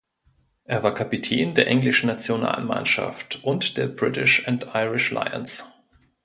[0.63, 5.71] Er war Kapitän der englischen Nationalmannschaft und der British and Irish Lions.